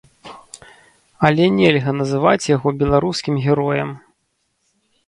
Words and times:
Але 1.29 1.45
нельга 1.59 1.91
называць 1.99 2.49
яго 2.55 2.67
беларускім 2.81 3.35
героем. 3.47 3.89